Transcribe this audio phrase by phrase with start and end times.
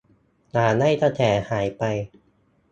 [0.51, 1.81] อย่าให้กระแสหายไป!